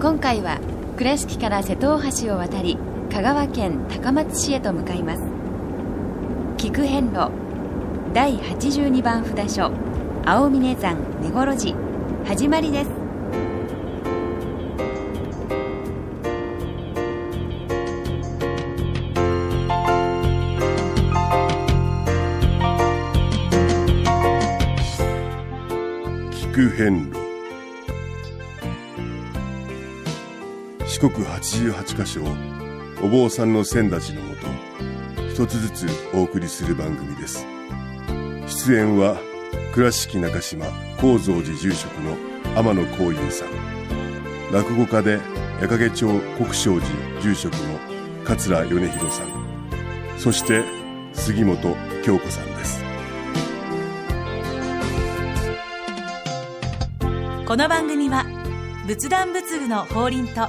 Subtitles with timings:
[0.00, 0.58] 今回は
[0.96, 2.78] 倉敷から瀬戸大橋を渡り
[3.12, 5.22] 香川県高松市へと向かいます。
[6.56, 7.30] 菊遍路
[8.14, 9.70] 第82番札所
[10.24, 11.76] 青峰山根頃寺
[12.24, 12.90] 始まりです。
[26.54, 27.19] 菊遍路。
[31.00, 32.36] 四国八十八箇所を
[33.02, 34.46] お坊さんの先立ちのもと
[35.30, 37.46] 一つずつお送りする番組です。
[38.46, 39.16] 出演は
[39.72, 40.66] 倉敷中島・
[40.98, 42.18] 高蔵寺住職の
[42.54, 44.52] 天野幸雄さん。
[44.52, 45.12] 落語家で
[45.62, 47.78] 矢掛町国正寺住職の
[48.24, 49.26] 桂米広さん。
[50.18, 50.62] そして
[51.14, 52.84] 杉本京子さんです。
[57.46, 58.26] この番組は
[58.86, 60.48] 仏壇仏具の法輪と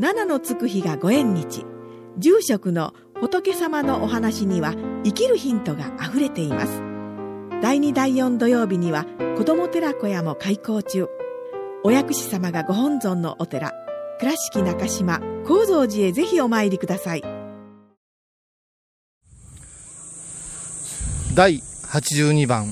[0.00, 1.66] 七のつく日がご縁日。
[2.18, 6.82] 住職の仏様のお話には生きるヒントがあふれています。
[7.60, 9.06] 第2第4土曜日には
[9.36, 11.08] 子ども寺小屋も開校中。
[11.82, 13.72] お薬師様がご本尊のお寺。
[14.20, 17.24] 倉敷中島・高蔵寺へぜひお参りください。
[21.34, 22.66] 第82番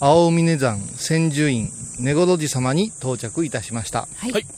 [0.00, 1.68] 青峰山千住院
[2.00, 4.57] 根頃寺様に到着いたしました、はいはい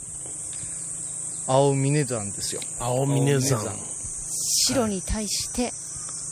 [1.51, 2.61] 青峰山ですよ。
[2.79, 3.75] 青峰山。
[4.69, 5.73] 白に対して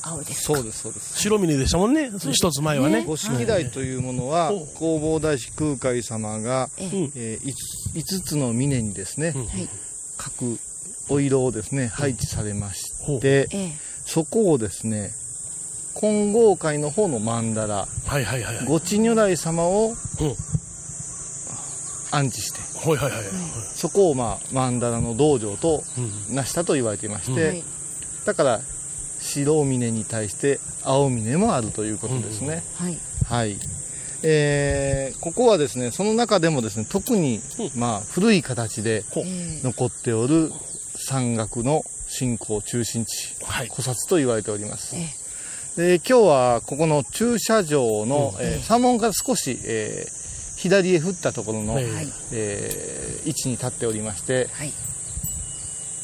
[0.05, 0.43] 青です。
[0.43, 1.19] そうですそうです。
[1.19, 2.12] 白峰でしたもんね。
[2.31, 3.05] 一つ前はね。
[3.05, 6.84] 五色台というものはうん弘法大師空海様が、え
[7.17, 7.41] え。
[7.43, 7.55] ー、
[7.95, 9.47] 5つの峰にですね、うん。
[9.47, 9.69] はい。
[10.17, 10.56] 各
[11.09, 13.73] お色をですね配置されまして、ええ。
[14.06, 15.11] そこをですね
[16.00, 18.67] 金剛界の方の曼荼羅はいはいはいはい。
[18.67, 19.95] ごち如来様をうん。
[22.11, 23.22] 安置してはいはいはい。
[23.75, 27.62] そこをまあ曼荼羅の道場とうん成したと言われていまして、はい
[28.25, 28.61] だから
[29.21, 32.99] 白峰に対して青峰もあるということですね、はい。
[33.25, 33.56] はい。
[34.22, 37.41] えーここはですねその中でもですね特に、
[37.77, 39.05] まあ、古い形で
[39.65, 40.53] 残っておる
[40.97, 43.69] 山岳の信仰中心地はい。
[43.69, 44.94] 古刹と言われております。
[44.97, 45.09] え
[45.77, 50.19] で今日はここの駐車場の、えー山門から少し、えー
[50.59, 51.85] 左へ振ったところの、はい。
[51.85, 52.09] はい。
[52.33, 54.73] えー位置に立っておりましてはい。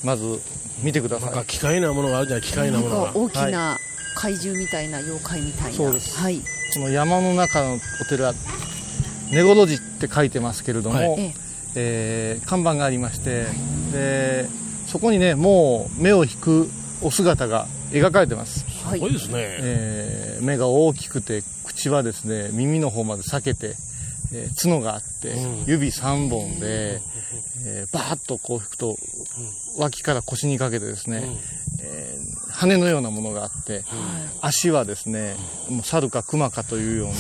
[0.05, 0.41] まず
[0.83, 1.31] 見てください。
[1.31, 3.17] なんか機械なものがあるじゃない、機械なものが。
[3.17, 3.79] 大きな
[4.15, 5.77] 怪獣みたいな妖怪みたいな。
[5.77, 6.17] そうです。
[6.19, 6.41] はい。
[6.75, 8.35] この山の中のお寺
[9.31, 11.21] 根頃寺って書いてますけれども、はい。
[11.21, 11.35] ええ。
[11.77, 13.47] えー看板がありまして
[13.93, 14.47] で
[14.87, 16.69] そこにねもう目を引く
[17.03, 18.99] お姿が描かれてます、はい。
[18.99, 19.35] すごいですね。
[19.37, 23.77] えー目が大きくて口はですね耳の方まで裂けて、
[24.33, 25.65] えー角があって、うん。
[25.67, 27.01] 指3本で、
[27.67, 28.97] えーバーッとこう引くと
[29.79, 31.25] 脇から腰にかけてですね、
[31.83, 33.83] えー羽のようなものがあって、
[34.41, 35.35] 足はですね、
[35.69, 37.15] もう猿か熊かというような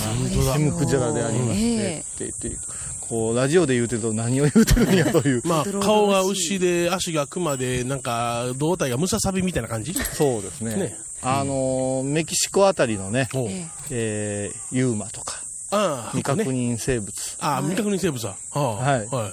[0.55, 2.25] シムクジャラでありまして、ええ。
[2.27, 2.61] って言って
[3.01, 5.43] こうラジオで言うてると何を言うてるんやという。
[5.45, 9.93] まあ、顔が牛で、足が熊で、なんか、胴体がムササビみたいな感じ？
[9.93, 10.77] そうですね。
[10.77, 10.99] ね。
[11.21, 13.29] あのーメキシコあたりのね、
[13.91, 16.51] えーユーマとかああ、未確ね。
[16.51, 18.29] 認生物、ああ、未確認生物だ。
[18.31, 19.07] はあはい。
[19.07, 19.33] はい。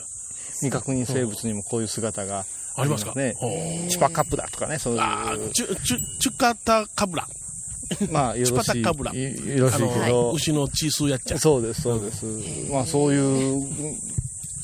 [0.56, 2.46] 未確認生物にもこういう姿が
[2.76, 3.14] ありますか？
[3.16, 3.36] ね
[3.90, 5.00] チュパカップだとかねそういう。
[5.00, 7.28] ああ、チュ、チュ、チュカタカブラ。
[8.10, 8.82] まあよろしい。
[8.82, 11.38] よろしいけあど、の、牛の血吸うやっちゃ。
[11.40, 12.26] そうですそうです、
[12.72, 13.60] まあそうい
[13.94, 13.98] う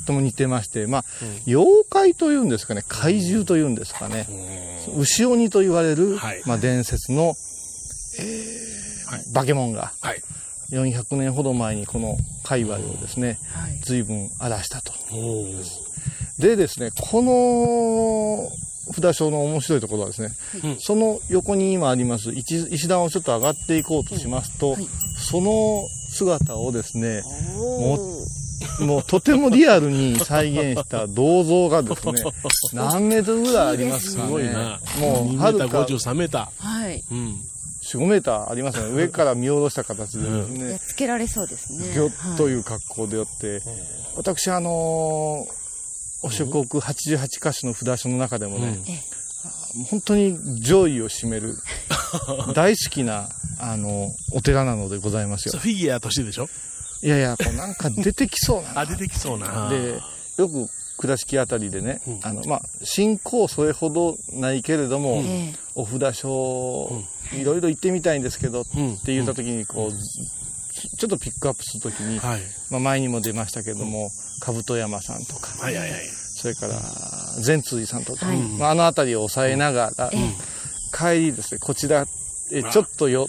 [0.06, 1.06] とも似てましてまあ、
[1.46, 4.26] 妖怪というんですかね怪獣というんですかね、
[4.98, 6.42] 牛鬼と言われる、はい。
[6.46, 7.36] まあ、伝説の、
[8.20, 10.22] えー化け物がはい。
[10.72, 14.94] 400年ほど前にこの界隈をですねはい随分荒らしたと
[16.40, 18.50] でですねこの
[18.94, 20.30] 札所の面白いところはですね、
[20.64, 24.78] うんその横に今あります石石段をちょっと上がっていこうとしますと、
[25.18, 27.22] その姿をですね、
[28.80, 32.24] もう、 とてもリアルに再現した銅像がですね、
[32.74, 34.28] 何メートルぐらいありますかね。
[34.28, 34.80] すごいな。
[35.00, 37.00] もう、2はるかメーター53メータはい。
[37.00, 37.04] ー。
[37.12, 37.36] うん。
[37.94, 38.90] 4、5メーターありますね。
[38.94, 40.30] 上から見下ろした形で。
[40.30, 41.94] ね、やっつけられそうですね。
[41.94, 43.62] ぎょっという格好でよって、
[44.16, 45.58] 私あのー
[46.24, 49.84] お諸国88箇所の札所の中でもね、ええ。
[49.92, 51.56] 本当に上位を占める
[52.56, 53.30] 大好きな
[53.60, 55.60] あのお寺なのでございますよ。
[55.60, 56.50] フィギュアとしてでしょ？
[57.04, 58.80] いやいやこうなんか出てきそうな。
[58.82, 59.70] あ、出てきそうな。
[59.70, 60.00] で
[60.38, 60.68] よく
[60.98, 62.20] 倉敷あたりでね、うん。
[62.24, 67.04] あのまあ信仰それほどないけれども、ええお札所、
[67.34, 68.96] いろいろ行ってみたいんですけど、うん。
[68.96, 72.42] って言った時にこう、ちょっとピックアップするときに、はい。
[72.72, 74.10] まあ、前にも出ましたけども、
[74.42, 76.00] 兜山さんとか、はいはいはい。
[76.08, 76.80] それから
[77.42, 78.38] 善通寺さんとか、はい。
[78.38, 80.18] まあ、あの辺りを抑えながら、え
[80.92, 82.08] 帰りですね、こちら
[82.52, 83.28] へちょっと寄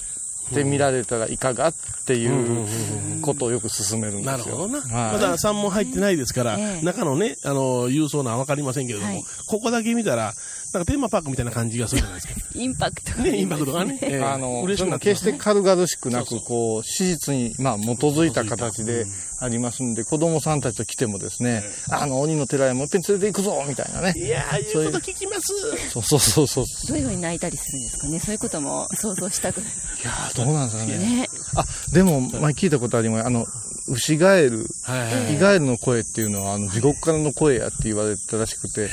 [0.50, 1.75] ってみられたらいかがっ
[2.06, 4.33] ていうことをよく勧めるんですよ。
[4.33, 4.81] なるほどな。
[4.81, 10.35] はいまだ3問入ってないですから、ええ中のね、あの、郵送なんわかりませんけれども、はいここだけ見たら、
[10.73, 12.35] なんかテーマパークみたいな感じがするじゃないですか。
[12.55, 13.99] インパクトがね、インパクトがね。
[14.03, 19.06] ええあの、嬉し決して軽々しくなく、そうこう、史実に、まあ、基づいた形で
[19.41, 24.15] ありますんで、子供さんたちと来てもですね、あの、鬼の寺へもう一遍連れて行くぞみたいなね。
[24.17, 25.91] いやー、そういうこと聞きます。
[25.91, 26.65] そうそうそうそう。
[26.88, 28.20] どういうふうに泣いたりするんですかね。
[28.20, 29.70] そういうことも想像したくない
[30.05, 30.99] やーどうなんですかね。
[30.99, 31.31] ね。
[31.55, 33.26] あ、でも、前聞いたことあります。
[33.26, 33.47] あの、
[33.90, 35.35] 牛ガエル、はいはい。
[35.35, 38.88] ヒガエルの声っていうのは、あの、地獄からの声やって言われてたらしくて、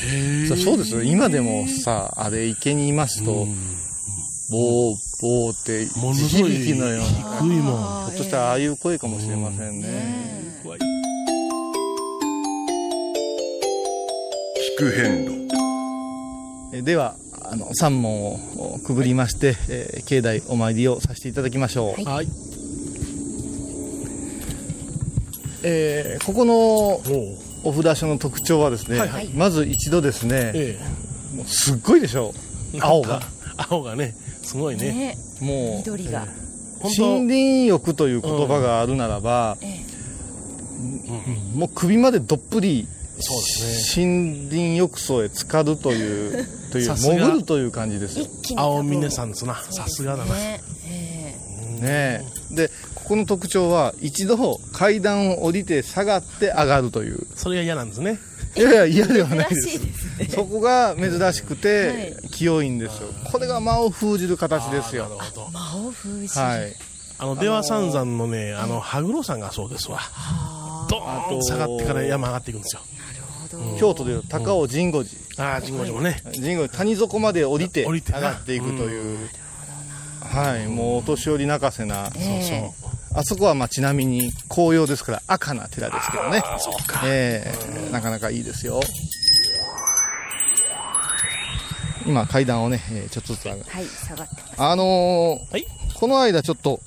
[0.48, 1.04] そうそうですよ。
[1.04, 3.48] 今でもさ、あれ、池にいますと、
[4.50, 7.06] ボー、ボーって、地ものすごい響きのような。
[7.42, 8.06] 低いもん。
[8.08, 10.56] ひょっとしたらああいう声かもしれませんね。
[14.78, 15.46] 聞く遍路
[16.74, 22.04] えでは、あの、三門をくぐりまして、えー境内お参りをさせていただきましょう。
[22.04, 22.28] はい。
[25.68, 27.02] えーここの
[27.64, 30.80] お札所の特徴はですね、はいはいまず一度ですね、え
[31.36, 32.34] もうすっごいでしょ
[32.74, 32.80] え。
[32.80, 33.22] 青が。
[33.58, 34.14] 青がね、
[34.44, 34.94] すごいね。
[34.94, 35.18] ね。
[35.42, 36.28] もう、緑が。
[36.80, 39.84] 本当森林浴という言葉があるならば、え
[41.56, 42.88] もう首までどっぷり
[43.20, 48.28] そうです森林浴槽へ浸かるという、 という、潜るという感じですよ。
[48.56, 49.56] 青峰さんですな。
[49.72, 50.36] さすがだな。
[50.36, 50.62] ね。
[50.88, 52.26] えね
[53.06, 57.28] ここの特徴は、一度階段を降りて下がって上がるという。
[57.36, 58.20] それが嫌なんですね。
[58.58, 59.36] いやいや、嫌ではえ。
[59.36, 59.56] ないで。
[59.56, 59.80] すす
[60.18, 60.28] ね。
[60.30, 63.10] そこが珍しくて、はい清いんですよ。
[63.32, 65.18] これが魔を封じる形ですよあー。
[65.18, 65.50] なるほど。
[65.52, 66.40] 魔王封じ。
[66.40, 66.74] はい。
[67.20, 70.00] あの、出羽三山のね、あの、羽黒山がそうですわ。
[70.90, 72.82] ドーンと下がってから山上がっていくんですよ。
[73.80, 75.46] 京都でいう高尾神護寺。
[75.54, 76.22] ああ、神宮寺もね。
[76.36, 79.30] 神護寺谷底まで降りて上降りてながっていくという。
[80.36, 82.12] はい、もうお年寄り泣かせな。
[82.18, 82.70] え
[83.14, 86.44] あそこはまあちなみに紅葉ですから赤な寺ですけどね。
[86.60, 87.04] そうか。
[87.06, 87.54] え
[87.90, 88.82] えなかなかいいですよ。
[92.06, 94.54] 今階段をね、えーちょっとずつ上がはい、下がってます。
[94.58, 96.82] あのーはいこの間ちょっと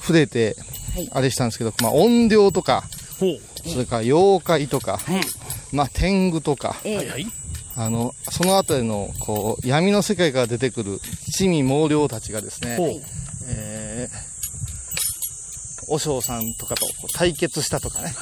[0.00, 0.56] 触れて
[0.94, 2.82] はい、あれしたんですけど、まあ音量とか。
[3.18, 4.98] それから妖怪とか、
[5.72, 7.26] まあ天狗とか、はい。
[7.76, 11.00] あの、そのあたりの、こう、闇の世界から出てくる
[11.32, 12.76] 七味猛量たちがですね。
[13.46, 18.14] えー、和尚さんとかとこう対決したとかね、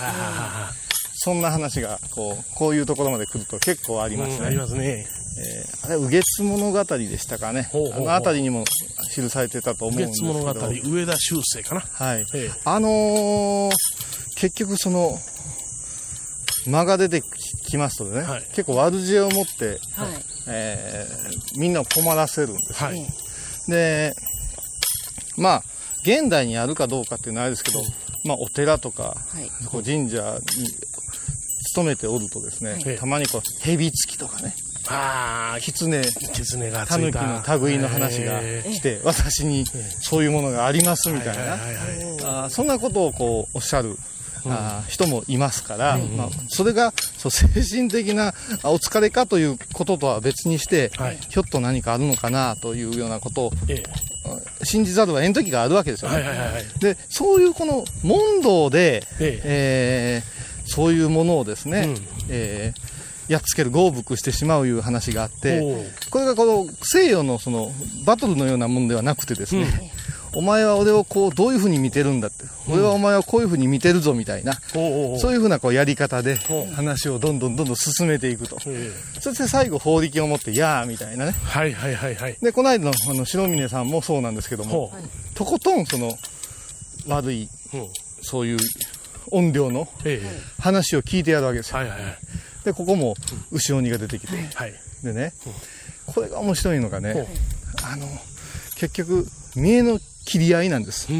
[1.14, 4.16] そんな話が、こう、こういうところまで来ると結構あり。
[4.16, 4.36] ますね。
[4.38, 5.06] うんありますね。
[5.40, 7.68] えーあれ、右月物語でしたかね。
[7.72, 8.64] ほうほうほうあのあたりにも
[9.14, 10.32] 記されてたと思うんです月けど。
[10.34, 11.80] 物語、上田修正かな？
[11.80, 12.26] はい。
[12.34, 12.60] ええ。
[12.64, 13.70] あのー
[14.36, 15.18] 結局その、
[16.66, 17.24] 間が出てき
[17.76, 19.78] ますとね、はい結構悪知恵を持って、はい。
[20.46, 22.72] えーみんなを困らせるんです。
[22.74, 23.06] はい。
[23.68, 24.14] で、
[25.36, 25.64] まあ、
[26.02, 27.80] 現代にあるかどうかっていうのはあれですけど、
[28.24, 29.50] まあ、お寺とか、はい。
[29.66, 30.68] こう神社に
[31.74, 34.54] 勤めておるとですね、はいたまにこう、蛇付きとかね、
[34.90, 37.58] ああ、狐、狐がつ狸いた。
[37.58, 39.64] の類の話がええ来て、私に
[40.00, 41.36] そういうものがありますみたい
[42.22, 43.98] な、そんなことをこうおっしゃる、
[44.50, 51.18] あー人もいますから、まあ、それがそう精神的なあお疲れかということとは別にして、はい。
[51.28, 53.82] ひょっと何かあるのかなというようなことをえ
[54.24, 56.08] あ信じざるを得ん時があるわけですえ。
[56.08, 56.22] よね。
[56.22, 56.64] はいはいはいはい。
[56.80, 60.22] でそういうこの問答で、ええ。
[60.24, 62.08] ーそういうものをですね、うん。
[62.28, 65.60] えーやっつける豪伏してしまういう話があって、
[66.10, 67.72] これがこの西洋のその
[68.06, 69.92] バトルのようなものではなくてですね、
[70.34, 74.78] お前は俺をこうどういうふうに見てるんだって、俺はお前はこういうふうに見てるぞみたいな、そ
[75.30, 76.36] ういうふうなこうやり方で
[76.74, 78.58] 話をどんどんどんどん進めていくと、
[79.20, 81.32] そして最後法力を持って「やー」みたいなね。
[81.32, 82.36] はいはいはいはい。
[82.40, 84.92] でこの間のあの白峰さんもそうなんですけども、
[85.34, 86.16] とことんその
[87.06, 87.48] 悪い、
[88.22, 88.58] そういう
[89.30, 89.88] 音量の
[90.58, 91.78] 話を聞いてやるわけですよ、
[92.64, 93.14] でここも
[93.50, 94.32] 後ろ荷が出てきて、
[95.02, 95.32] でね、
[96.06, 97.26] これが面白いのがね、
[97.82, 98.06] あの
[98.76, 101.10] 結局見栄の切り合いなんです、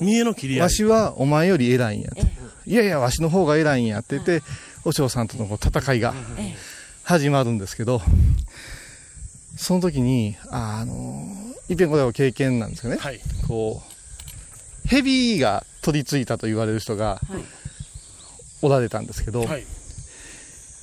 [0.00, 0.60] 見栄の切り合い。
[0.60, 2.20] わしはお前より偉いんやと、
[2.64, 4.42] いやいやわしの方が偉いんやって言って
[4.84, 6.14] 和尚さんとのこう戦いが
[7.02, 8.00] 始まるんですけど
[9.56, 11.26] その時にああの
[11.68, 13.00] いっぺんこれは経験なんですけどね、
[13.48, 17.20] こう蛇が取り付いたと言われる人が
[18.62, 19.44] おられたんですけど、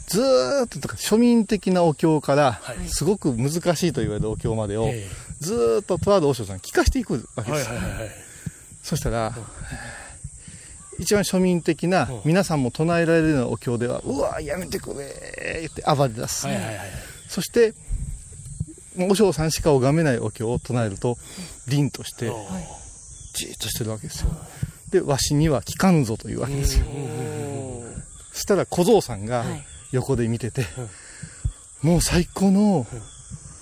[0.07, 5.03] ずーっととか庶民的なお経から、すごく難しいと言われるお経までを、ずー
[5.79, 7.69] っととある和尚さんに聞かしていくわけです、
[8.83, 9.35] そしたら、
[10.99, 16.47] 一番庶民的な、皆さんも唱えられるようなお経では、うわやめてくれって暴れ出す、
[17.29, 17.73] そして
[18.97, 21.17] 和尚さんしか拝めないお経を唱えると
[21.67, 22.31] 凛として
[23.33, 24.31] じーっとしてるわけですよ。
[24.91, 26.85] でわしには聞かぬぞというわけですよ。
[28.33, 29.45] そしたら小僧さんが
[29.91, 30.65] 横で見てて、
[31.81, 32.85] もう最高の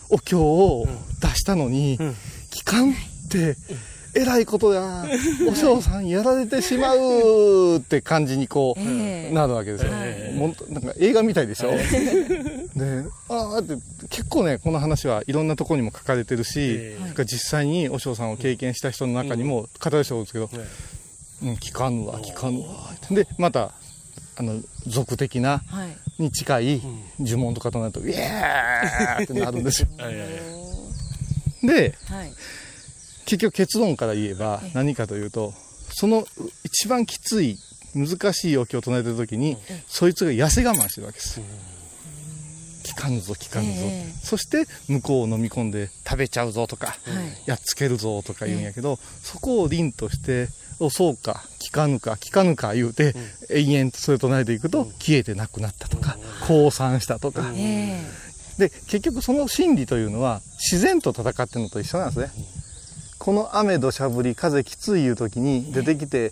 [0.09, 0.87] お経を
[1.21, 1.97] 出したのに、
[2.49, 2.93] 聞かんっ
[3.29, 3.55] て、
[4.15, 5.05] えらいことや、
[5.47, 9.33] お嬢さんやられてしまうって感じにこう、ええ。
[9.33, 9.91] なるわけですよ。
[10.33, 11.69] もうなんか映画みたいでしょ？
[11.69, 13.75] で、ああって
[14.09, 16.95] 結構ね、この話はいろんなところにも書かれてるし、
[17.25, 20.49] 実際にお嬢さんを経験した人の中にも語る人がいるんですけど、
[21.43, 22.67] うん、聞かぬわ、聞かぬわ。
[23.11, 23.73] で、また、
[24.39, 25.97] あの、俗的な、はい。
[26.21, 26.81] に近い
[27.19, 29.87] 呪文とかとなると、 イエーってなるんですよ。
[31.63, 32.33] で、はい。
[33.25, 35.53] 結局結論から言えば何かというと、
[35.91, 36.27] その
[36.63, 37.57] 一番きつい、
[37.93, 41.41] 難しいお経を唱えてる時に、そいつが痩せ我慢してるわけです。
[42.83, 43.81] 聞かぬぞ、聞かぬぞ。
[43.83, 44.13] ええ。
[44.23, 47.43] そして、向こうを飲み込んで食べちゃうぞとか、はい。
[47.45, 50.47] やっつけるぞとか言うんやけど、そこを凛として、
[50.79, 53.15] おそうか、聞かぬか、聞かぬか言うて、
[53.49, 56.17] 延々とそれを唱えていくと、消えてなくなったとか、
[56.47, 57.51] 降参したとか。
[57.55, 57.99] え
[58.57, 62.31] で、結局その心理というのは、自然と戦ってるのと一緒なんですね。
[63.17, 66.31] この雨土砂降り、風きついいう時に出てきて、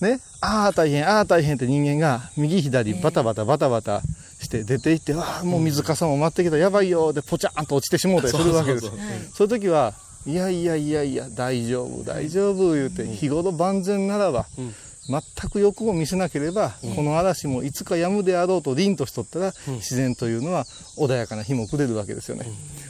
[0.00, 4.00] ね、ああ大変、ああ大変って人間が右左バタバタバタバタ
[4.40, 8.86] して出ていって、ああもう水かさも待ってきた、やばいよでポチャンと落ちてしもうたりするわけです。
[9.34, 9.94] そういう時は、
[10.26, 14.46] いやいやいやいや、大丈夫、大丈夫言うて、日頃万全ならば、
[15.08, 20.66] 全く欲を見せなければ、この嵐もいつか止むであろうと凛としとったら、自然というのは
[20.98, 22.46] 穏やかな日も暮れるわけですよね。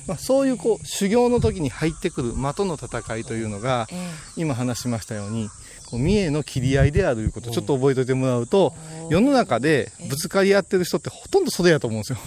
[0.07, 3.89] まあ、そういうこう修行の時に入ってくる的の戦いというのが、
[4.37, 5.49] 今話しましたように、
[5.89, 8.75] こう三重の切り合いであるということをちょっと覚えておいてもらうと、
[9.09, 12.19] 世の中でぶつかり合ってる人ってほとんどそれやと思うんですよ。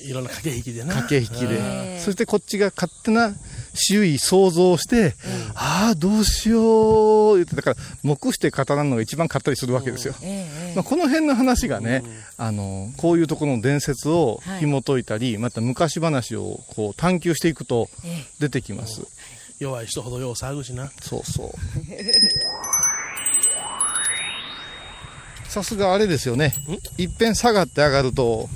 [0.00, 0.94] いろんな駆け引きでな。
[0.94, 2.00] 駆け引きで、うん。
[2.00, 3.34] そしてこっちが勝手な
[3.74, 5.14] 周囲想像して、
[5.54, 10.14] ああどうしよう言ってだから黙して語らんのが一番勝ったりするわけですよ、
[10.74, 12.02] まあ、この辺の話がね、
[12.36, 17.88] あのこういうところの伝説を紐解いたり、また昔話をこう探求していくと
[18.40, 19.02] 出てきます、
[19.58, 20.90] 弱い人ほどよう騒ぐしな。
[21.00, 21.50] そうそう
[25.62, 26.52] さすがあれですよね。
[26.96, 28.48] いっぺん下がって上がると、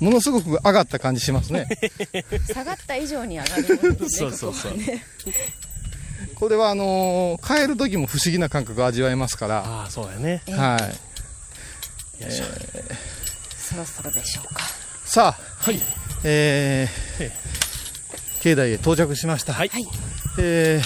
[0.00, 1.68] ものすごく上がった感じしますね。
[2.52, 3.80] 下がった以上に上がる。
[3.82, 4.72] もんですねそうそうそう。
[4.72, 4.78] こ
[6.34, 10.42] ここれはあのー帰る時も不思議な感覚を味わえますから、ああそうやね。
[10.48, 10.76] は
[12.20, 12.22] い。
[12.24, 12.44] よいしょ。
[13.58, 14.62] そろそろでしょうか。
[15.04, 15.80] さあ、はい。
[16.24, 16.88] え
[17.20, 19.52] えー、境内へ到着しました。
[19.52, 19.70] はい。
[20.38, 20.80] え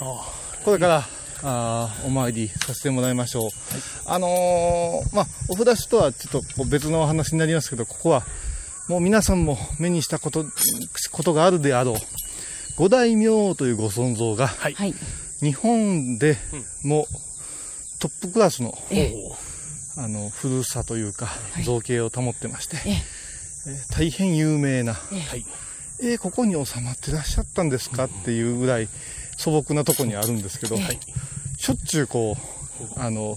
[0.00, 1.08] あー、これから、
[1.42, 3.50] あーお参りさせてもらいましょう。
[4.06, 8.24] あのーまあ、お札所とはちょっと別のお話になりますけど、ここは、
[8.88, 10.44] もう皆さんも目にしたこと、
[11.12, 11.96] ことがあるであろう、
[12.76, 14.74] 五大明というご存像が、はい。
[14.74, 14.94] はい。
[15.40, 16.36] 日本で
[16.84, 17.06] も
[17.98, 19.12] トップクラスの、え
[19.96, 21.64] あの古さというか、い。
[21.64, 22.92] 造形を保ってまして、ええ。
[22.92, 23.02] えー
[23.96, 25.00] 大変有名な、は
[25.36, 25.44] い
[26.02, 28.04] えーここに収まってらっしゃったんですか？
[28.04, 28.88] っていうぐらい
[29.42, 30.98] 素朴なとこにあるんですけど、はい。
[31.58, 32.36] しょっちゅうこ
[32.96, 33.36] うあの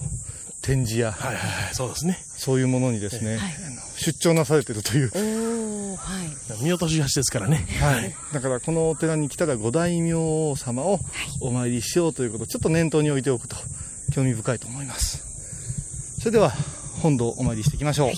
[0.61, 2.19] 展示や、はいはいはいそうですね。
[2.37, 3.53] そういうものにですね、はい。
[3.97, 5.09] 出張なされてるという、
[5.95, 6.63] はい。
[6.63, 7.65] 見落とし橋ですからね。
[7.81, 10.99] はい、だからこのお寺に来たら五大明様を
[11.41, 13.55] お参りしようということをちょっと念頭に置いておくと
[14.13, 16.19] 興味深いと思います。
[16.19, 16.51] それでは
[17.01, 18.11] 本堂お参りしていきましょう、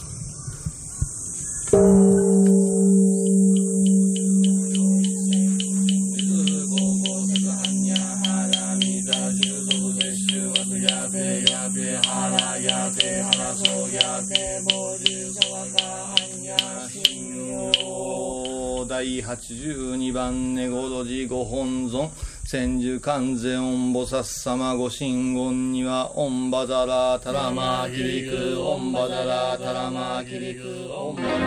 [14.18, 16.16] も坊寺諸和歌般
[16.50, 22.10] 若心経第82番ねごドジご本尊
[22.44, 31.38] 千住観世音菩薩様ご神言にはオンバザラタラマキリクオンバザラタラマキリクオンバザラ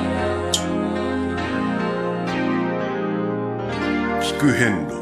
[4.22, 4.94] 聞く遍路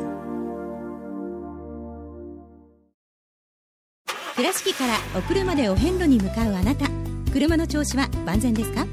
[4.37, 7.08] 倉敷からお車でお遍路に向かうあなた。
[7.31, 8.87] 車の調子は万全ですか？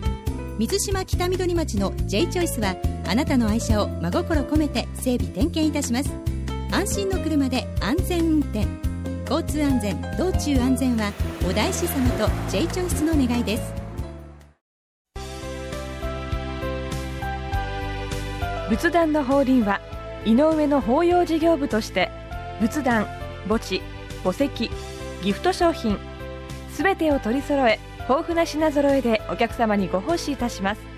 [0.57, 2.75] 水島北緑町の J チョイスは
[3.07, 6.11] あなたの愛車を真心込めて整備点検いたします。
[6.71, 8.65] 安心の車で安全運転。
[9.29, 11.11] 交通安全道中安全は
[11.49, 13.73] お大師様と J チョイスの願いです。
[18.69, 19.79] 仏壇の法輪は
[20.25, 22.09] 井上の法要事業部として
[22.59, 23.05] 仏壇
[23.47, 23.81] 墓地
[24.23, 24.69] 墓石
[25.23, 25.97] ギフト商品
[26.71, 30.94] すべてを取り揃え豊富な品揃えでお客様にご奉仕いたします。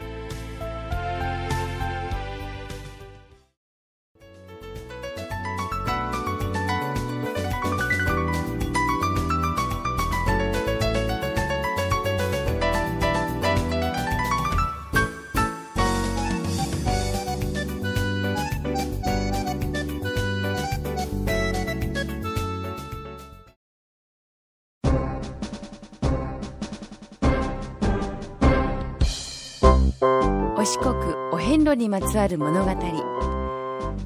[31.87, 32.71] にまつわる物語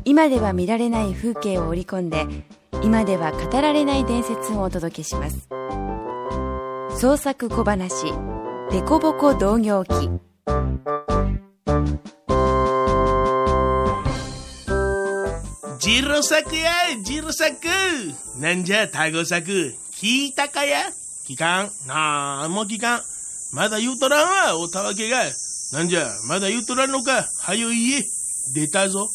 [0.05, 2.27] 今では見られない風景を織り込んで
[2.83, 5.49] 今では語られない伝説をお届けします
[6.99, 8.13] 創作小話
[8.69, 9.91] 「デコボコ同業記」
[15.79, 16.71] ジロ作や、
[17.03, 17.55] ジロ作。
[18.39, 19.47] なんじゃ、タゴ作。
[19.99, 20.77] 聞いたかや？
[21.27, 21.69] 聞かん？
[21.87, 23.01] なんも聞かん。
[23.53, 25.23] まだ言うとらんわ、おたわけが。
[25.71, 27.29] なんじゃ、まだ言うとらんのか。
[27.39, 28.03] はよ言え。
[28.53, 29.09] 出たぞ。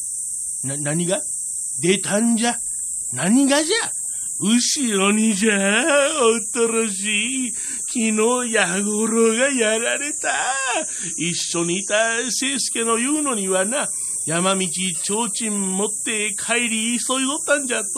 [0.64, 1.20] な、何が？
[1.82, 2.56] 出たんじゃ。
[3.12, 3.76] 何がじゃ
[4.40, 7.50] 後ろにじゃ、恐ろしい。
[7.52, 10.28] 昨日、ヤゴロがやられた。
[11.18, 11.94] 一緒にいた、
[12.30, 13.88] 聖介の言うのにはな、
[14.26, 17.88] 山道、提灯持って帰り急いどったんじゃと。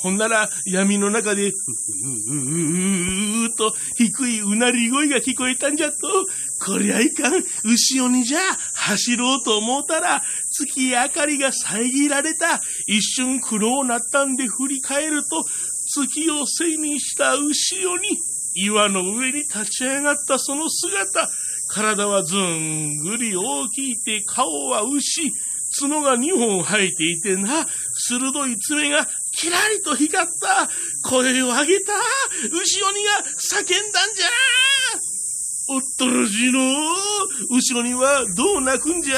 [0.00, 5.96] ほんなら闇の中で、う、う、う、う、う、と低いうなり声が聞こえたんじゃと。
[6.58, 7.42] こりゃいかん。
[7.64, 8.40] 後ろにじゃ、
[8.74, 12.60] 走ろうと思うたら、月明かりが遮られた。
[12.86, 15.44] 一瞬苦労なったんで振り返ると、
[15.94, 18.18] 月を背にした後ろに、
[18.54, 21.28] 岩の上に立ち上がったその姿。
[21.70, 25.30] 体はずんぐり大きいて、顔は牛。
[25.80, 29.06] 角が2本生えていてな、鋭い爪が
[29.38, 30.68] キラリと光った。
[31.02, 31.92] 声を上げた。
[32.50, 34.26] 後ろにが叫んだんじゃ
[35.70, 36.60] おっとろしいの
[37.50, 39.16] 後ろにはどう泣くんじゃ？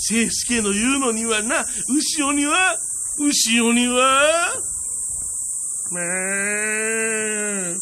[0.00, 2.76] 聖介の言うのにはな、後ろには、
[3.18, 4.52] 後ろには、
[5.92, 7.76] めー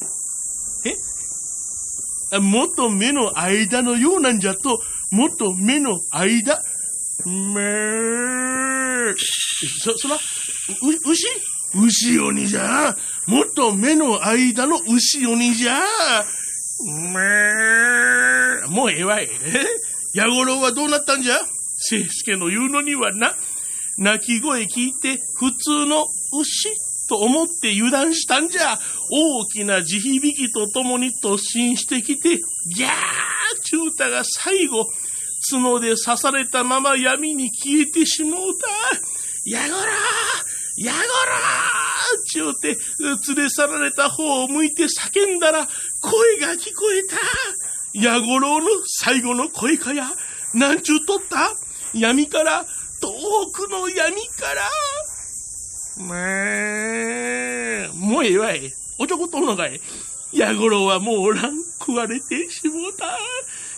[2.32, 2.38] え？
[2.40, 6.60] もっと目の間のようなんじゃと、もっと目の間？
[7.24, 9.14] めー。
[9.78, 10.18] そ、そら、う、
[11.10, 11.26] 牛？
[11.72, 12.96] 牛鬼じゃ。
[13.26, 15.80] もっと目の間の牛鬼じゃ。
[16.84, 18.68] めー。
[18.68, 19.28] もうええわい。
[20.14, 21.36] ヤゴロウはどうなったんじゃ？
[21.76, 23.34] 聖介の言うのにはな、
[23.98, 26.04] 鳴き声聞いて普通の
[26.38, 26.68] 牛
[27.08, 28.78] と思って油断したんじゃ。
[29.10, 32.90] 大きな地響きとともに突進してきて、ギャー
[33.64, 34.86] チュータが最後、
[35.50, 38.68] 角で刺されたまま闇に消えてしもうた。
[39.46, 39.80] やごら
[40.76, 41.04] やごら
[42.26, 42.76] ちゅうて、
[43.28, 45.68] 連れ去られた方を向いて叫んだら、
[46.00, 47.16] 声が聞こえた。
[47.92, 50.10] やごろうの最後の声かや。
[50.54, 51.50] なんちゅうとった？
[51.92, 52.64] 闇から、
[53.00, 54.62] 遠くの闇から。
[55.98, 58.72] まあ、もうええわい。
[58.98, 59.80] おちょこっとんのかい。
[60.32, 61.54] やごろうはもうおらん。
[61.80, 63.18] 食われてしもうた。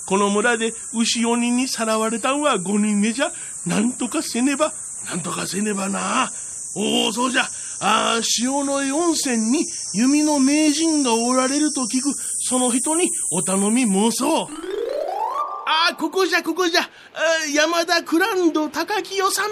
[0.07, 3.33] この村で牛鬼にさらわれたんは5人目じゃ。
[3.67, 4.73] なんとかせねば、
[5.09, 6.31] なんとかせねばな。
[6.75, 7.49] おお、そうじゃ。
[7.85, 9.65] ああ、塩の湯温泉に
[9.95, 14.47] 弓の名人がおられると聞く、その人にお頼み申そう。
[15.67, 16.83] ああ、ここじゃ、ここじゃ。
[17.55, 19.47] 山田クランド高清様。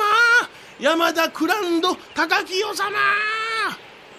[0.78, 2.90] 山田クランド高清様。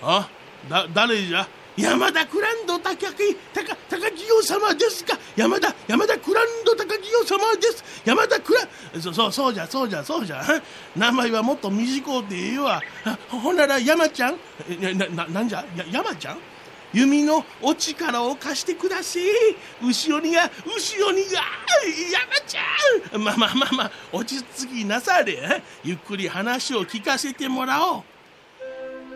[0.02, 0.28] あ、
[0.70, 1.48] だ、誰じゃ？
[1.82, 5.18] 山田クランド高木、高、高清様ですか？
[5.36, 7.84] 山田、山田クランド高清様です。
[8.06, 10.44] 山田クラン、そ、そう、そうじゃ、そうじゃ、そうじゃ。
[10.96, 12.82] 名前はもっと短うてええわ。
[13.30, 14.38] ほなら山ちゃん
[14.80, 15.66] な、な、なんじゃ？
[15.76, 16.38] や山ちゃん？
[16.94, 19.22] 弓のお力を貸してくだせ
[19.82, 21.30] 牛鬼が牛鬼が
[22.12, 23.24] 山ちゃん！
[23.24, 25.64] まあまあまあまあ落ち着きなされ。
[25.84, 28.04] ゆっくり話を聞かせてもらおう。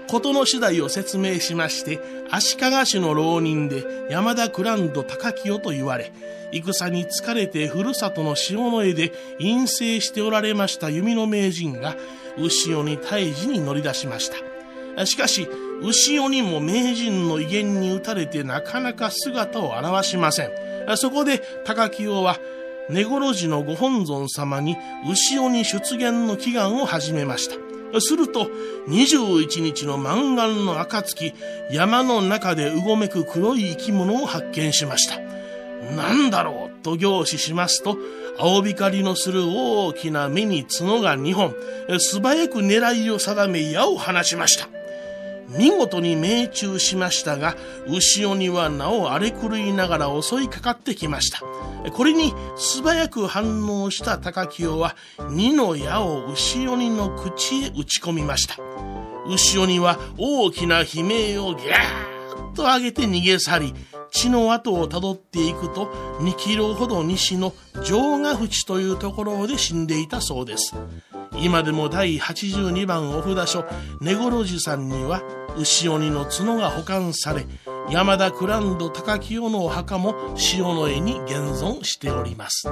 [0.07, 6.11] 事の次第を説明しまして足利市の浪人で山田クランド高清と言われ
[6.51, 11.95] 戦に疲れてふるさとの塩の江で陰性しておられました弓の名人が
[12.37, 14.29] 牛鬼退治に乗り出しまし
[14.95, 15.05] た。
[15.05, 15.47] しかし
[15.81, 20.51] 牛鬼も名人の威厳に打たれてなかなか姿を現しません。
[20.95, 22.37] そこで高清は
[22.89, 24.77] 根頃寺のご本尊様に
[25.09, 27.74] 牛鬼出現の祈願を始めました。
[28.01, 28.49] すると
[28.87, 31.33] 21日の満願の暁
[31.71, 35.19] 山の中でうごめく黒い生き物を発見しました。
[35.95, 37.97] 何だろうと凝視しますと
[38.37, 41.53] 青光のする大きな目に角が2本
[41.99, 44.74] 素早く狙いを定め矢を放ちました。
[45.49, 47.55] 見事に命中しましたが
[47.87, 51.41] 牛鬼はなお荒れ狂いながら襲いかかってきました。
[51.91, 54.95] これに素早く反応した高清は
[55.29, 58.57] 二の矢を牛鬼の口へ打ち込みました。
[59.27, 63.73] 牛鬼は大きな悲鳴をギャーッと上げて逃げ去り
[64.11, 65.87] 血の跡をたどっていくと
[66.19, 67.53] 2キロほど西の
[67.83, 70.73] 城ヶ淵というところで死んでいたそうです。
[71.39, 73.65] 今でも第82番お札所
[74.01, 75.21] 根頃寺さんには
[75.57, 77.45] 牛鬼の角が保管され
[77.89, 80.15] 山田クランド高清のお墓も
[80.53, 82.67] 塩の絵に現存しております。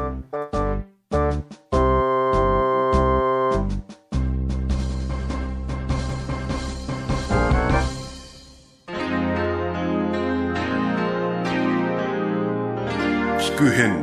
[13.39, 14.02] 聞く遍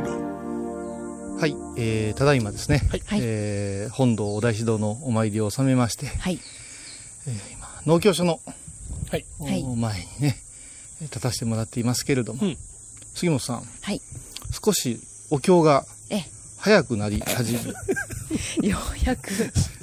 [1.83, 3.01] えー、ただいまですね、はい。
[3.21, 6.39] えー本堂お大師堂のお参りを収めまして、はい。
[7.27, 8.39] えー今農協所の、
[9.09, 9.25] はい。
[9.39, 9.63] はい。
[9.63, 10.37] お前にね
[11.01, 12.57] 立たせてもらっていますけれども、うん。
[13.15, 14.01] 杉本さんはい。
[14.63, 14.99] 少し
[15.31, 16.23] お経がえ
[16.57, 17.53] 早くなり始
[18.61, 19.29] め ようやく。
[19.29, 19.80] この80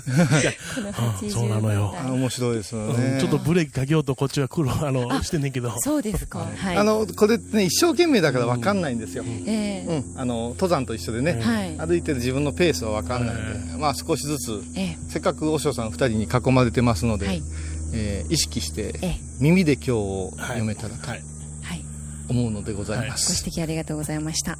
[1.30, 1.94] そうなのよ。
[1.96, 5.72] あ面白いですようんね、ちょっとブレーキかけようとこっちは苦労あのしてんねんけど。
[5.80, 6.46] そうですか。
[6.56, 6.76] はい。
[6.76, 10.02] あのこれね一生懸命だから分かんないんですよ、ええ。
[10.14, 10.18] うん。
[10.20, 11.76] あの登山と一緒でね、はい。
[11.78, 17.42] 歩いてる自分のペースは分かんないんで、まあ少しずつえせっかく和尚さん2人に囲まれてますので、はい。
[17.94, 19.16] えー意識してええ。
[19.40, 21.22] 耳で今日を読めたらとはい。
[21.62, 21.84] はい。
[22.28, 24.58] 思うのでございまごす、指摘ありがとうございました。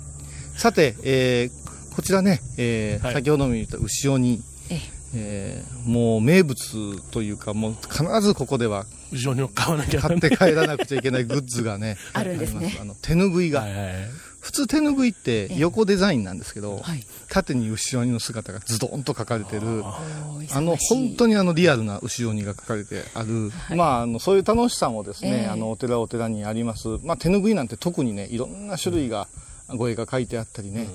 [0.57, 3.15] さて、えーこちらね、えーはい。
[3.15, 10.01] 先ほども言った牛鬼、えええーもう名物というかもう必ずここでは後ろに買わなきゃ。
[10.01, 12.59] 買って帰らなくちゃいけないグッズがね あるんですね。
[12.59, 12.83] あります。
[12.83, 13.95] あの手ぬぐいが、はいはい
[14.41, 17.05] 普通手ぬぐいって横デザインなんですけど、はい。
[17.29, 25.47] 縦に牛鬼の姿がズドンと描かれてるあの本当にあのリアルな牛鬼が描かれてある、まああのそういう楽しさもですね、ええ。
[25.49, 29.27] あのお寺お寺にあります、まあ、手ぬぐいなんて特にねいろんな種類が
[29.69, 30.89] ご絵が描いてあったりね、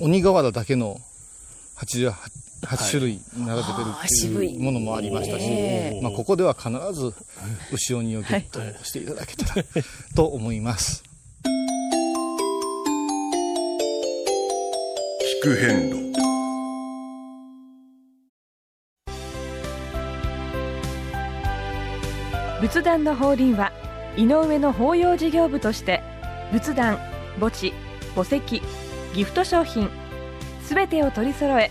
[0.00, 1.00] 鬼瓦だけの
[1.76, 2.12] 88
[2.62, 7.14] 8種類並べてるっていいうものもありましたし、えまあ、ここでは必ず
[7.72, 9.64] 牛鬼をゲットしていただけたら
[10.14, 11.02] と思います。
[15.40, 16.10] 聞く遍路
[22.60, 23.72] 仏壇の法輪は
[24.18, 26.02] 井上の法要事業部として
[26.52, 26.98] 仏壇
[27.38, 27.72] 墓地
[28.14, 28.60] 墓石
[29.14, 29.88] ギフト商品
[30.62, 31.70] すべてを取り揃え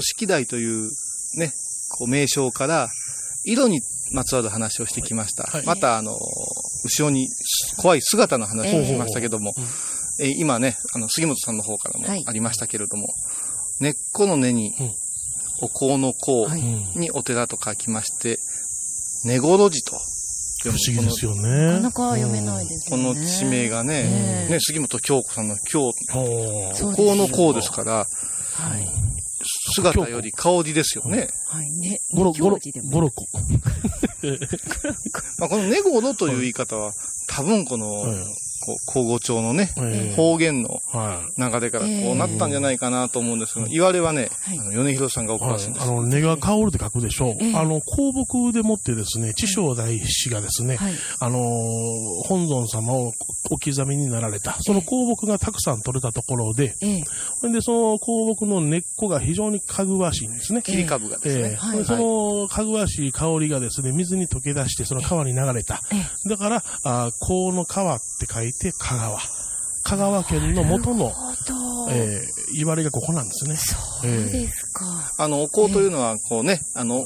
[0.00, 0.90] 五色台という
[1.36, 1.52] ね、
[1.90, 2.88] こう名称から、
[3.44, 3.80] 色に
[4.12, 5.44] まつわる話をしてきました。
[5.44, 5.66] はい。
[5.66, 6.12] また、あの、
[6.84, 7.28] 後ろに
[7.76, 9.52] 怖い姿の話をしましたけども、
[10.20, 12.20] えー今ね、あの、杉本さんの方からはい。
[12.20, 13.08] もありましたけれども、
[13.80, 14.94] 根っこの根にうん、
[15.62, 16.54] お香の香
[16.98, 18.38] にお寺と書きまして、
[19.24, 19.98] 根頃寺と
[20.64, 23.02] 不思議ですよなかねなか読めないですね。
[23.02, 24.52] の地名がね、ええ。
[24.52, 26.76] ね、杉本京子さんの京、ほう。
[26.76, 29.10] そうですお香の香ですから、はい
[29.70, 31.28] 姿より香りですよね。
[31.46, 31.70] はい。
[31.70, 32.00] ね。
[32.12, 32.58] ゴロ、ゴロ、
[32.90, 33.26] ゴロコ。
[35.38, 36.92] まあ、このネゴロという言い方は、
[37.26, 38.04] 多分この、
[38.60, 40.14] こう、口語調のね、ええ。
[40.14, 41.40] 方言のはい。
[41.40, 45.84] 流れからこうなったんじゃないかなと思うんですけど、言われはね、あの、米広さんがお詳しいんです。
[45.84, 47.36] あの、根が香るって書くでしょう。
[47.40, 47.56] ええ。
[47.56, 50.78] あの、香木でもってですね、知正大師がですね、
[51.20, 51.42] あのー、
[52.26, 53.12] 本尊様を
[53.50, 60.62] お刻みになられた、その香木がたくさん取れたところで、で、その香木の根っこが非常にかぐわしいんですね。
[60.62, 61.48] 切り株がですね。
[61.50, 61.54] ええ。
[61.56, 61.78] はい。
[61.78, 65.80] でそのかぐわしい香りがですね、水に溶け出して、その川に流れた。
[66.26, 69.20] だから、あ香の川って書いて香川。
[69.82, 71.12] 香川県の元の、
[71.90, 73.56] えー、言われがここなんですね。
[73.56, 75.12] そうですか。
[75.18, 77.04] あの、お香というのは、こうね、あの、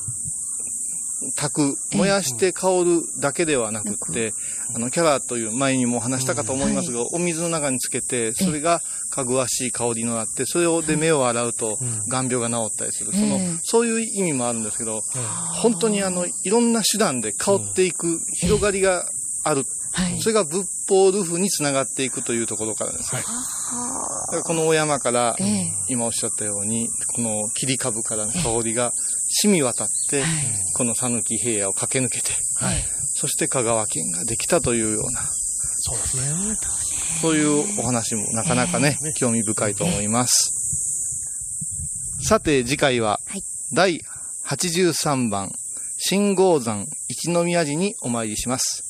[1.36, 4.32] 炊く、燃やして香るだけではなくって、
[4.74, 8.80] あの、キャラという前にも話したかと思いますが、お水の中につけて、それが
[9.10, 11.78] かぐわしい香りになって、それをで目を洗うと、
[12.10, 13.12] 眼病が治ったりする。
[13.12, 15.00] そのええ、そういう意味もあるんですけど、
[15.62, 19.06] 本当にあの、いろんな手段で香っていく広がりが
[19.44, 19.64] ある。
[20.20, 23.22] それが仏法ルフにつながっていくというところからですね。
[23.22, 25.36] だからこのお山から、
[25.88, 28.90] 今おっしゃったように、この切り株からの香りが
[29.42, 30.24] 染み渡って、
[30.76, 32.34] この讃岐平野を駆け抜けて、
[33.14, 36.56] そして香川県ができたというような、そうですね。
[37.20, 40.50] そういうお話もなかなかね、興味深いと思います。
[42.26, 43.20] さて次回は、
[43.72, 44.00] 第
[44.44, 45.52] 83番、
[45.96, 48.82] 新豪山一宮寺にお参りします。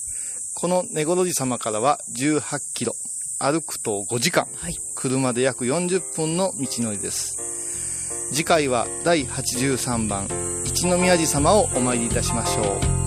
[0.55, 2.95] この根ごろ寺様からは18キロ、
[3.39, 4.47] 歩くと5時間、
[4.95, 7.39] 車で約40分の道のりです。
[8.33, 10.29] 次回は第83番、
[10.65, 12.63] 一宮寺様をお参りいたしましょ
[13.01, 13.04] う。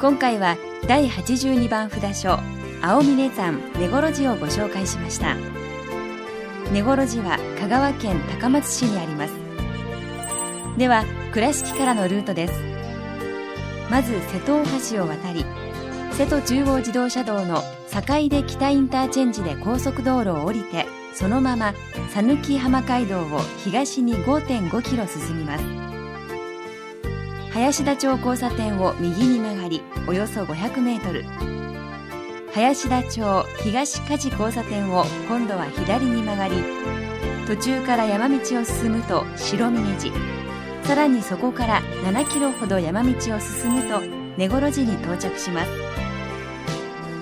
[0.00, 0.56] 今回は
[0.88, 2.38] 第82番札所
[2.80, 5.36] 青峰山根来寺をご紹介しました。
[6.72, 9.34] 根来寺は香川県高松市にあります。
[10.78, 12.54] では倉敷からのルートです。
[13.90, 15.44] まず瀬戸大橋を渡り
[16.12, 21.74] 瀬戸中央自動車道の坂出北インターチェンジで高速道路を降りてそのまま
[22.14, 25.89] 讃岐浜街道を東に5.5キロ進みます。
[27.60, 31.26] 林田町交差点を右に曲がりおよそ500メートル。
[32.54, 36.54] 林田町東梶交差点を今度は左に曲がり
[37.46, 40.14] 途中から山道を進むと白峰寺。
[40.84, 44.00] さらにそこから7キロほど山道を進むと
[44.38, 45.70] 根来寺に到着します。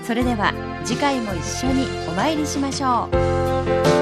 [0.05, 0.53] それでは
[0.85, 3.98] 次回も一緒にお参りしましょう。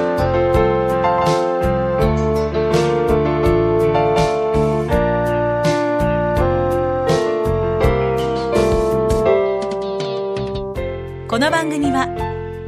[11.77, 12.07] 組は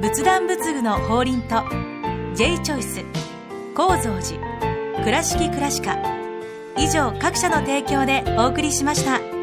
[0.01, 1.63] 仏壇仏具の法輪と
[2.35, 3.03] J チョイス
[3.75, 5.97] 構造寺倉敷倉歯科
[6.77, 9.38] 以上各社の提供でお送りしました。